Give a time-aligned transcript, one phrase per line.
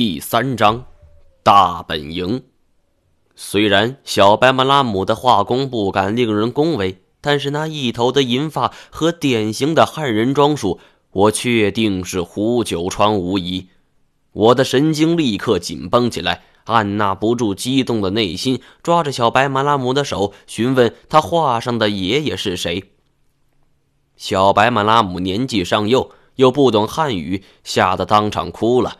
[0.00, 0.84] 第三章，
[1.42, 2.44] 大本营。
[3.34, 10.78] 虽然小白马拉姆的画工不敢令人恭维，但是那一头的银发和典型的汉人装束，
[11.10, 13.70] 我确定是胡九川无疑。
[14.30, 22.92] 我的神经立刻紧绷起来，按捺不住激动的内心，抓着小白马拉姆的手，询问他画上的爷爷是谁。
[24.16, 28.98] 小白马拉姆年纪尚幼，又不懂汉语，吓得当场哭了。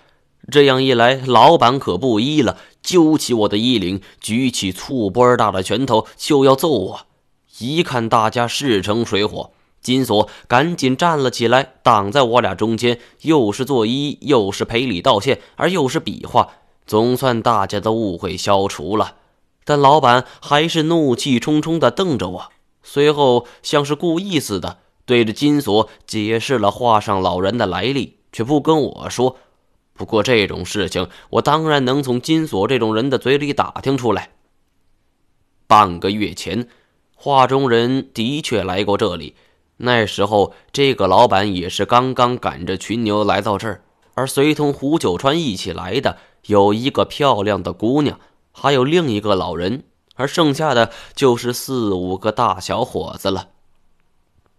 [0.50, 7.00] 这样一来，老板可不依了，揪起我的衣领，举起醋钵大的拳头就要揍我。
[7.58, 9.50] 一看大家势成水火，
[9.82, 16.48] 金锁赶紧站了起来，挡在我俩中间，又是作揖，又是赔礼道歉，而又是比划，
[16.86, 19.16] 总算大家的误会消除了。
[19.64, 22.48] 但老板还是怒气冲冲地瞪着我，
[22.82, 29.36] 随后像是故意似的，对着金锁解释了画上老人的来历，却不跟我说。
[29.98, 34.30] 不过这种事情，我当然能从金锁这种人的嘴里打听出来。
[35.66, 36.68] 半个月前，
[37.16, 39.34] 画中人的确来过这里，
[39.78, 43.82] 那时候这个老板也是刚刚赶着群牛来到这儿，
[44.14, 48.20] 而随同胡九川一起来的有一个漂亮的姑娘，
[48.52, 49.82] 还有另一个老人，
[50.14, 53.48] 而剩下的就是四五个大小伙子了。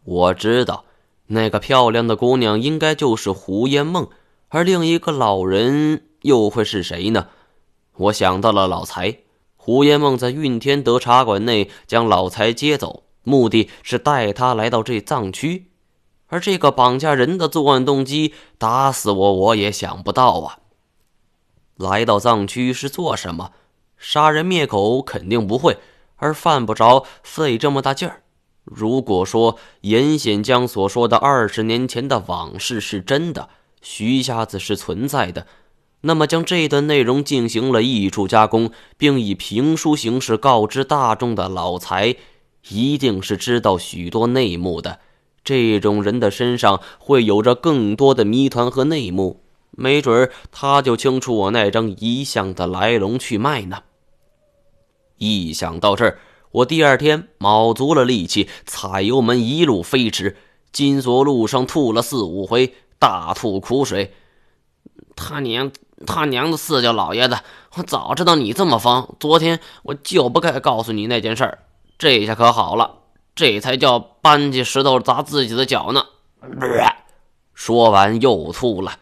[0.04, 0.84] 我知道，
[1.28, 4.10] 那个漂亮的姑娘应该就是胡烟梦。
[4.50, 7.28] 而另一个老人又会是谁呢？
[7.95, 9.19] 我想到了老财，
[9.55, 15.67] 胡延梦在运天德茶馆内将老财接走，目的是带他来到这藏区。
[16.27, 20.59] 而这个绑架人的作案动机，打死我我也想不到啊！
[21.75, 23.52] 来到藏区是做什么？
[23.97, 25.77] 杀人灭口肯定不会，
[26.16, 28.22] 而犯不着费这么大劲儿。
[28.64, 33.50] 如果说严显江所说的二十年前的往事是真的，
[33.82, 35.48] 徐瞎子是存在的，
[36.02, 42.16] 那么将这段内容进行了艺术加工，并以评书形式告知大众的老财，
[42.70, 45.00] 一定是知道许多内幕的。
[45.44, 49.42] 这种人的身上会有着更多的谜团和内幕，
[49.72, 53.84] 没准儿他就清楚我那张遗像的来龙去脉呢。
[55.18, 56.20] 一想到这儿，
[56.52, 60.38] 我第二天卯足了力气，踩油门一路飞驰，
[60.72, 62.73] 金锁路上吐了四五回。
[62.99, 64.14] 大吐苦水，
[65.15, 65.71] 他娘
[66.05, 67.39] 他娘的四舅老爷子！
[67.76, 71.59] 我早知道你这么疯，昨天我就不该告诉你那件事儿。
[71.98, 72.95] 这下可好了，
[73.36, 76.05] 这才叫搬起石头砸自己的脚呢！
[77.54, 78.98] 说完又吐了。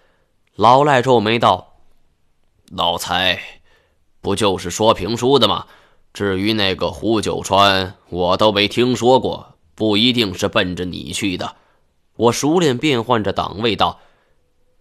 [0.55, 1.73] 老赖皱眉道
[2.71, 3.39] ：“老财，
[4.21, 5.65] 不就是说评书的吗？
[6.13, 11.55] 至于那个胡九川，我都没听说过，不一定是奔着你去的。”
[12.17, 13.99] 我熟练变换着档位道：“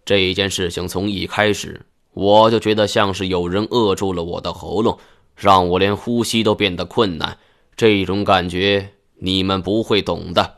[0.03, 4.97] 这件事情从一开始，我就觉得像是有人扼住了我的喉咙，
[5.35, 7.37] 让我连呼吸都变得困难。
[7.75, 10.55] 这种感觉你们不会懂的。”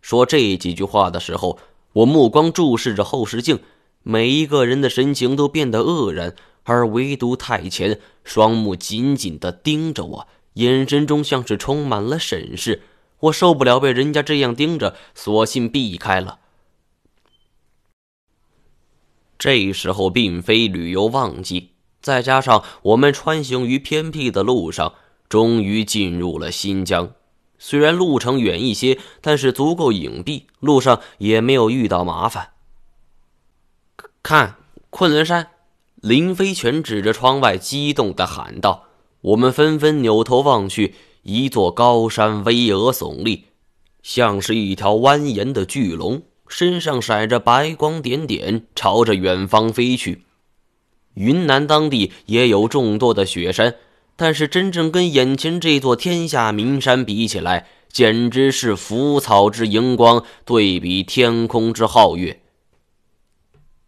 [0.00, 1.58] 说这几句话的时候，
[1.94, 3.58] 我目光注视着后视镜，
[4.04, 12.82] 每一个人的神情都变得愕然，而唯独太前双目紧紧地盯着我，眼神中像是充满了审视。
[13.20, 16.40] 我受不了被人家这样盯着，索性避开了。
[19.38, 24.94] 这时候并非旅游旺季，再加上我们穿行于偏僻的路上，
[25.28, 27.12] 终于进入了新疆。
[27.58, 32.50] 虽然路程远一些，但是足够隐蔽，路上也没有遇到麻烦。
[34.22, 34.56] 看，
[34.90, 35.50] 昆仑山！
[35.94, 38.84] 林飞泉指着窗外，激动的喊道
[39.22, 40.94] ：“我们纷纷扭头望去。”
[41.28, 43.46] 一座高山巍峨耸立，
[44.00, 50.22] 像是一条蜿蜒的巨龙，身上闪着白光点点，朝着远方飞去。
[51.14, 53.74] 云南当地也有众多的雪山，
[54.14, 62.40] 但是真正跟眼前这座天下名山比起来，简直是浮草之荧光对比天空之皓月。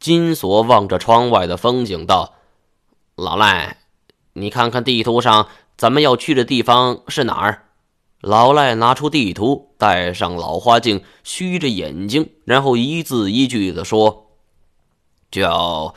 [0.00, 2.34] 金锁望着窗外的风景道
[3.14, 3.76] ：“老赖，
[4.32, 5.46] 你看看地图上。”
[5.78, 7.66] 咱们要去的地方是哪儿？
[8.20, 14.32] 老赖拿出地图，戴上老花镜，虚着眼睛，然后一字一句地说
[15.30, 15.94] ：“叫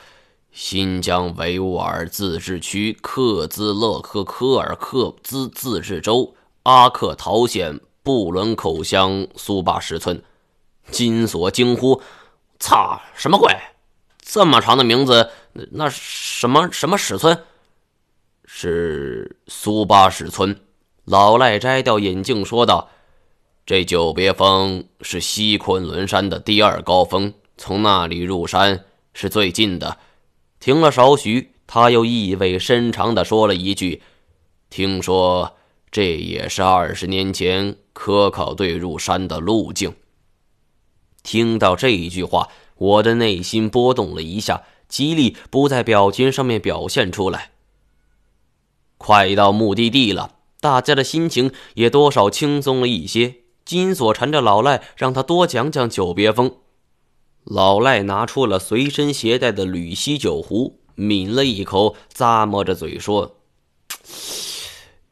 [0.52, 10.22] 新疆维吾尔自治区克孜勒克科尔克孜自治州阿克陶县布伦口乡苏巴什村。”
[10.92, 12.00] 金锁惊呼
[12.60, 13.52] ：“操，什么鬼？
[14.20, 15.30] 这么长的名字？
[15.72, 17.36] 那什么什么史村？”
[18.54, 20.60] 是苏巴什村，
[21.06, 22.90] 老赖摘掉眼镜说道
[23.64, 28.84] ：“这久别峰是西昆仑山的第二高峰，从那里入山
[29.14, 29.96] 是最近的。
[30.60, 34.02] 停了少许，他又意味深长地说了一句
[34.68, 35.56] ：“听说
[35.90, 39.94] 这也是二十年前科考队入山的路径。”
[41.24, 47.48] 听到这一句话，我的内心波动了一下，极力不在表情上面表现出来。
[49.02, 53.34] 快到目的地了，大家的心情也多少轻松了一些。
[53.64, 56.52] 金锁缠着老赖，让他多讲讲久别风。
[57.42, 63.38] 老赖拿出了随身携带的铝锡酒壶，抿了一口，咂摸着嘴说：“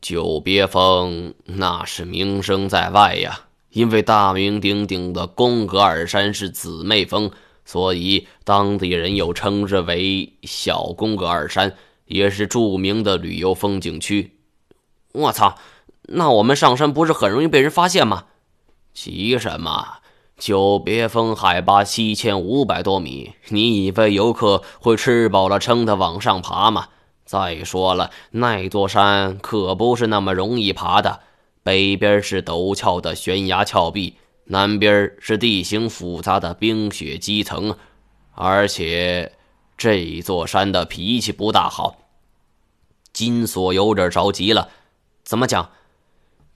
[0.01, 7.31] 久别风那是名声在外呀。”因为大名鼎鼎的宫格尔山是姊妹峰，
[7.65, 11.77] 所以当地人又称之为小宫格尔山，
[12.11, 14.37] 也是著名的旅游风景区。
[15.13, 15.57] 我操，
[16.09, 18.27] 那我们上山不是很容易被人发现吗？
[18.93, 19.99] 急什么？
[20.37, 26.89] 久别峰海拔七千五百多米，你以为游客会吃饱了撑的往上爬吗？
[27.25, 31.21] 再说了，那座山可不是那么容易爬的。
[31.63, 34.17] 北边是陡峭的悬崖峭壁，
[34.47, 37.77] 南边是地形复杂的冰雪积层，
[38.35, 39.33] 而且
[39.77, 42.00] 这座山的脾气不大好。
[43.13, 44.69] 金锁有点着急了，
[45.25, 45.71] 怎么讲？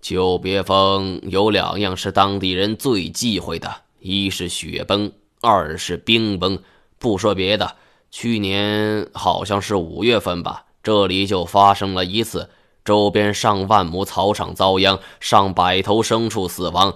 [0.00, 5.10] 久别峰有两样是当地人最忌讳的，一是雪崩，
[5.40, 6.58] 二是冰崩。
[6.98, 7.76] 不说别的，
[8.10, 12.50] 去年好像是五月份吧，这里就发生了一次。
[12.84, 16.94] 周边上万亩草场遭殃，上百头牲畜死亡，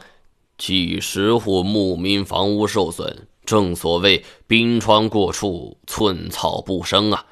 [0.58, 3.26] 几十户牧民房屋受损。
[3.46, 7.24] 正所谓冰川过处，寸草不生啊！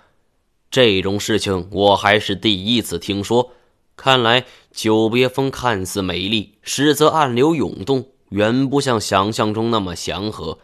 [0.71, 3.53] 这种事情我还是第一次听说。
[3.97, 10.59] 看来久别峰看似美丽，实则暗流涌动，远不像想象中那么祥和。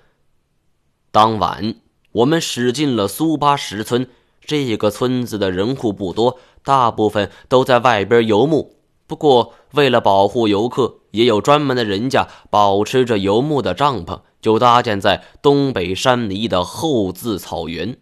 [1.10, 1.76] 当晚，
[2.12, 4.08] 我们驶进了苏巴石村。
[4.44, 8.76] 这个村子的人户不多，大部分都在外边游牧。
[9.06, 17.96] 不过，为了保护游客，也有专门的人家保持着游牧的帐篷，就搭建在东北山梨的后字草原。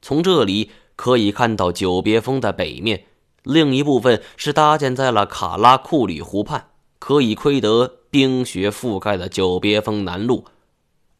[0.00, 0.70] 从这里
[1.00, 3.04] 可以看到久别峰的北面，
[3.42, 6.66] 另一部分是搭建在了卡拉库里湖畔，
[6.98, 10.44] 可以窥得冰雪覆盖的久别峰南麓。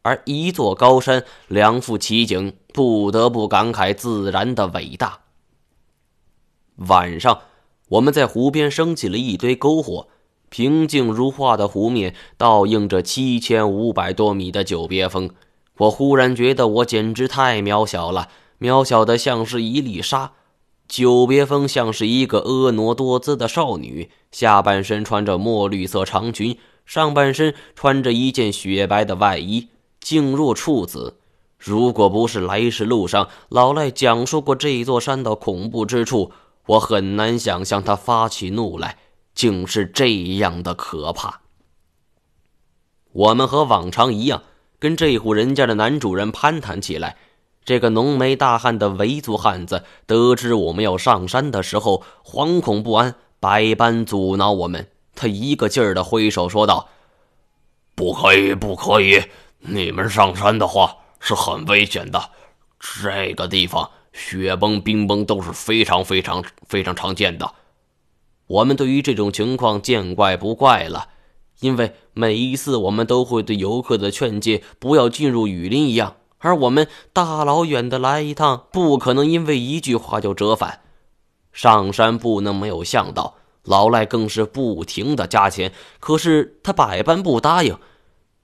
[0.03, 5.21] 而一座高山，两副奇景，不得不感慨自然的伟大。
[6.75, 7.39] 晚上，
[7.89, 10.09] 我们在湖边升起了一堆篝火，
[10.49, 15.31] 平静如画的湖面倒映着七千五百多米的久别峰。
[15.77, 18.29] 我忽然觉得我简直太渺小了，
[18.61, 20.33] 渺小的像是一粒沙。
[20.87, 29.69] 久别峰像是一个婀娜多姿的少女，下半身穿着墨绿色长裙，上半身穿着一件雪白的外衣。
[29.99, 31.17] 静若处子，
[31.57, 36.33] 如果不是来时路上老赖讲述过这座山的恐怖之处，
[36.67, 38.97] 我很难想象他发起怒来
[39.33, 41.41] 竟是这样的可怕。
[43.13, 44.43] 我们和往常一样，
[44.77, 47.17] 跟这户人家的男主人攀谈起来。
[47.63, 54.87] 这个浓眉大汉的维族汉子得知我们要上山的时候，惶恐不安，百般阻挠我们。
[55.13, 56.89] 他一个劲儿的挥手说道
[57.95, 59.23] ：“不可以，不可以。”
[59.63, 62.31] 你们上山的话是很危险的，
[62.79, 67.53] 这个地方雪崩、冰崩都是非常非常非常常见的。
[68.47, 71.09] 我们对于这种情况见怪不怪了，
[71.59, 80.81] 因为每一次我们都会对游客的劝诫不要进入雨林一样，而我们大老远的来一趟，不可能因为一句话就折返。
[81.53, 87.77] 上山不能没有向导，老赖更是不停的加钱，可是他百般不答应。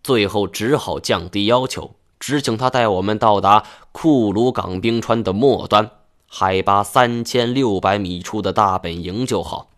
[0.03, 5.89] 最后只好降低要求，只请他带我们到达库鲁岗冰川的末端，
[6.27, 9.71] 海拔三千六百米处的大本营就好。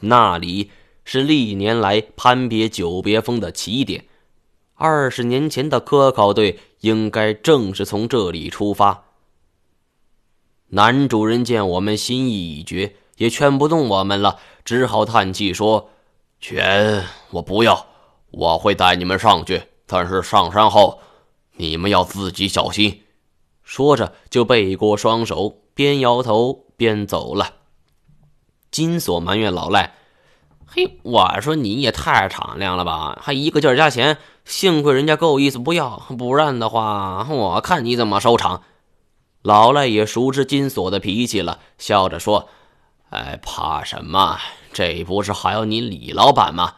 [0.00, 0.70] 那里
[1.04, 4.06] 是历年来攀别久别峰的起点，
[4.82, 9.04] 二十年前的科考队应该正是从这里出发。
[10.70, 15.90] 男主人见我们心意已决，也劝不动我们了，只好叹气说
[16.42, 17.86] ：“钱我不要。”
[18.32, 20.98] 我会带你们上去，但是上山后，
[21.58, 23.02] 你们要自己小心。
[23.62, 27.52] 说着就背过双手，边摇头边走了。
[28.72, 29.94] 金锁埋怨老赖
[30.74, 34.16] ：“嘿，我说你也太敞亮了吧，还一个劲儿加钱。
[34.46, 38.62] 幸亏人家够意思不要，不然的话，我看你怎么收场。”
[39.42, 42.48] 老赖也熟知金锁的脾气了，笑着说
[43.10, 44.38] ：“哎，怕什么？
[44.72, 46.74] 这不是还有你李老板吗？”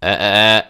[0.00, 0.66] 哎哎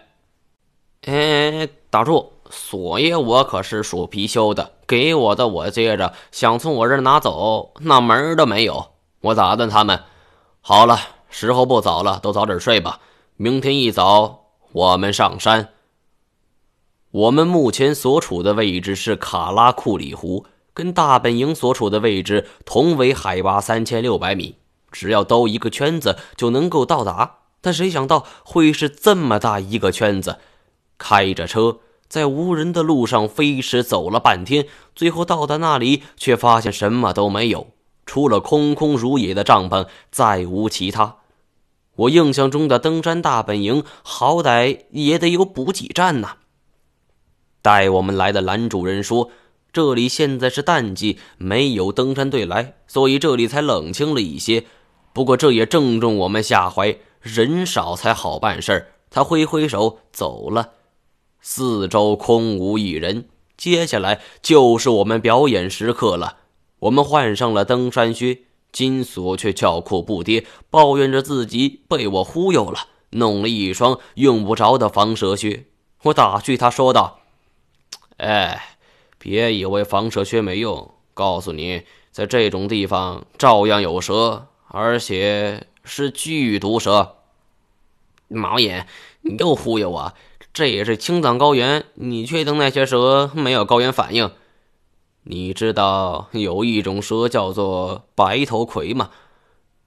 [1.06, 1.62] 哎！
[1.62, 2.32] 哎，打住！
[2.50, 8.92] 锁爷我可是属貔貅的，给我的我接着，想从我这儿拿走，那门儿都没有。
[9.20, 10.02] 我打断他们
[10.60, 10.98] ：“好了，
[11.32, 13.00] 时候不早了，都早点睡吧。
[13.36, 15.70] 明天一早我们上山。”
[17.10, 24.56] 我们目前所处的位置是卡拉库里湖，跟大本营所处的位置同为海拔三千六百米，
[24.90, 27.38] 只要兜一个圈子就能够到达。
[27.60, 30.38] 但谁想到会是这么大一个圈子？
[30.96, 37.68] 开着车在无人的路上飞驰走了半天，最后到达那里，却发现什么都没有，
[38.06, 41.16] 除了空空如也的帐篷，再无其他。
[41.96, 46.36] 我印象中的登山大本营，好歹也得有补给站呐。
[47.60, 49.30] 带我们来的蓝主任说
[49.72, 54.64] ：“这里现在是淡季，没有登山队来，所以这里才冷清了一些。
[55.12, 60.70] 不过这也正中我们下怀，人少才好办事儿。”他挥挥手走了，
[61.42, 63.26] 四周空无一人。
[63.58, 66.38] 接下来就是我们表演时刻了。
[66.78, 68.38] 我们换上了登山靴，
[68.72, 75.66] 金锁却叫苦不迭，抱怨着自己被我忽悠了，弄了一双用不着的防蛇靴。
[76.04, 77.20] 我打趣他说道。
[78.16, 78.76] 哎，
[79.18, 87.16] 别以为防蛇靴没用，告诉你，在这种地方照样有蛇，而且是剧毒蛇。
[88.28, 88.86] 毛爷，
[89.20, 90.14] 你又忽悠我！
[90.54, 94.30] 这也是青藏高原，你确定那些蛇没有高原反应？
[95.24, 99.10] 你知道有一种蛇叫做白头葵吗？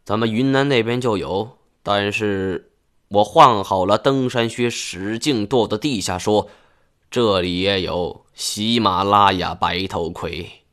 [0.05, 2.71] 咱们云南那边就有，但是
[3.09, 6.49] 我换好了登山靴，使劲跺跺地下说。
[7.11, 10.63] 这里也有喜马拉雅白头葵。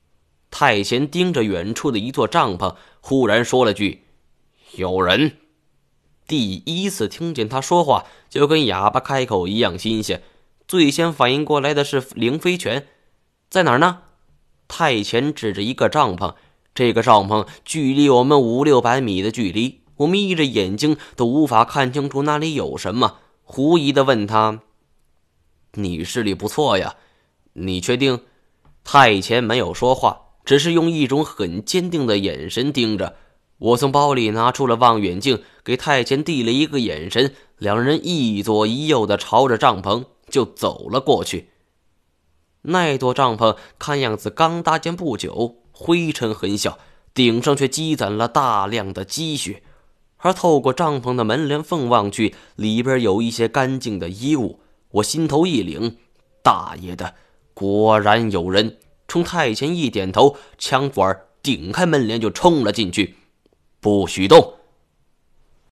[0.50, 4.04] 太贤盯着远处的一座帐篷，忽然说了句
[4.76, 5.36] ：“有人。”
[6.26, 10.22] 第一次听见他说话，就跟哑巴开口一样新鲜。
[10.66, 12.86] 最先反应过来的是凌飞泉，
[13.48, 14.02] 在哪儿呢？
[14.74, 16.34] 太前指着一个帐篷，
[16.74, 23.18] 这个帐篷距离我们五六百米的距离，我眯着眼睛都无法看清楚那里有什么。
[23.42, 24.60] 狐疑的问他。
[25.74, 26.96] 你视力不错呀，
[27.52, 28.20] 你确定？
[28.82, 33.16] 太前没有说话，只是用一种很坚定的眼神盯着
[33.58, 33.76] 我。
[33.76, 41.50] 从包里拿出了望远镜，给太前递了一个眼神，两人一左一右的朝着帐篷就走了过去。
[42.62, 46.78] 那座帐篷看样子刚搭建不久，灰尘很小，
[47.12, 49.62] 顶上却积攒了大量的积雪，
[50.18, 54.60] 而透过帐篷的门帘缝望去，里边有一些干净的衣物。
[54.92, 55.96] 我心头一凛，
[56.42, 57.14] 大爷的，
[57.54, 58.76] 果然有人！
[59.08, 63.16] 冲太前一点头，枪管顶开门帘就冲了进去。
[63.80, 64.54] 不许动！